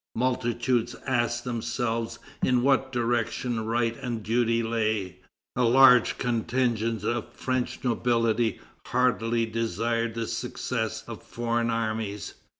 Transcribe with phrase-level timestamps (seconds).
[0.15, 5.19] Multitudes asked themselves in what direction right and duty lay.
[5.55, 12.33] A large contingent of the French nobility heartily desired the success of foreign armies.